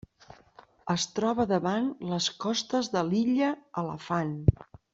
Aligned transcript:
Es 0.93 1.03
troba 1.19 1.45
davant 1.51 1.91
les 2.13 2.31
costes 2.47 2.91
de 2.97 3.05
l'illa 3.13 3.51
Elefant. 3.83 4.33